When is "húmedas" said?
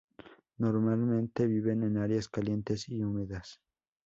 3.03-3.61